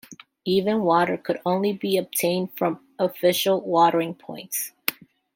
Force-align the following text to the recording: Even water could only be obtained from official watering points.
Even 0.45 0.81
water 0.81 1.15
could 1.15 1.39
only 1.45 1.73
be 1.73 1.95
obtained 1.95 2.57
from 2.57 2.83
official 2.97 3.61
watering 3.61 4.15
points. 4.15 4.71